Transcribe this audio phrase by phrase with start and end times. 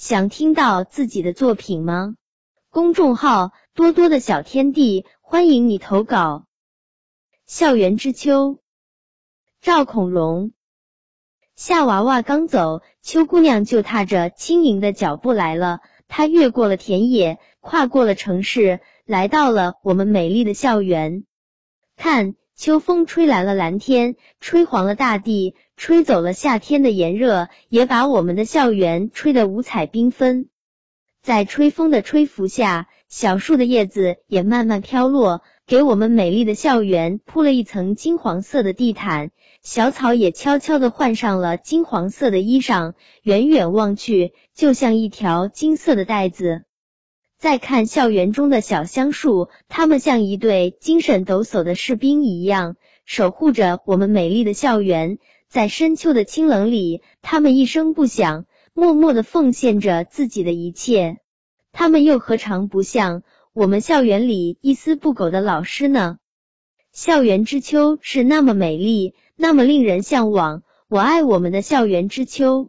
[0.00, 2.14] 想听到自己的作品吗？
[2.70, 6.46] 公众号多多的小天地，欢迎你投稿。
[7.44, 8.60] 校园之秋，
[9.60, 10.52] 赵孔融。
[11.54, 15.80] 夏娃娃刚走，秋姑娘就踏着轻盈的脚步来了。
[16.08, 21.26] 她越过了田野，跨过了城市，来到了我们美丽的校园。
[21.96, 30.50] 看，秋风吹来了蓝天，吹黄了大地，吹走了夏天的炎热，也把我们的校园吹得五彩缤纷。
[31.22, 39.30] 在吹风的吹拂下，小树的叶子也慢慢飘落，给我们美丽的校园铺了一层金黄色的地毯。
[39.62, 46.66] 小草也悄悄的换上了金黄色的衣裳，远远望去，就像一条金色的带子。
[47.40, 52.76] 再看校园中的小香树，他们像一对精神抖擞的士兵一样，
[53.06, 55.16] 守护着我们美丽的校园。
[55.48, 58.44] 在深秋的清冷里，他们一声不响，
[58.74, 61.16] 默默的奉献着自己的一切。
[61.72, 63.22] 他们又何尝不像
[63.54, 66.18] 我们校园里一丝不苟的老师呢？
[66.92, 69.14] 校园之秋是那么美丽。
[69.34, 72.68] 那么令人向往，我爱我们的校园之秋。